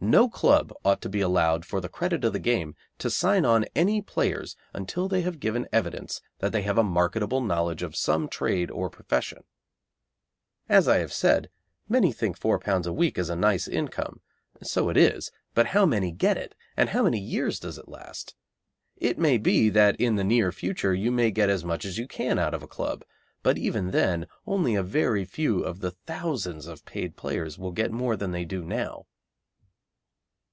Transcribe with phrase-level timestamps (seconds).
[0.00, 3.64] No club ought to be allowed, for the credit of the game, to sign on
[3.74, 8.28] any players until they have given evidence that they have a marketable knowledge of some
[8.28, 9.42] trade or profession.
[10.68, 11.50] As I have said,
[11.88, 14.20] many think £4 a week is a nice income;
[14.62, 18.36] so it is, but how many get it, and how many years does it last?
[18.98, 22.06] It may be that in the near future you may get as much as you
[22.06, 23.04] can out of a club,
[23.42, 27.90] but even then only a very few of the thousands of paid players will get
[27.90, 29.06] more than they do now.